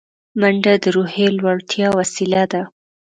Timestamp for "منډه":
0.39-0.73